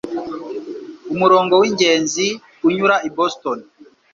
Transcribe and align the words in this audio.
Umurongo 1.13 1.53
wingenzi 1.61 2.27
unyura 2.67 2.95
i 3.07 3.09
Boston 3.15 3.59